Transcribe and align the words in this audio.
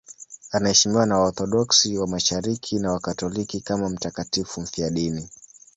Anaheshimiwa 0.51 1.05
na 1.05 1.17
Waorthodoksi 1.19 1.97
wa 1.97 2.07
Mashariki 2.07 2.79
na 2.79 2.91
Wakatoliki 2.91 3.61
kama 3.61 3.89
mtakatifu 3.89 4.61
mfiadini. 4.61 5.29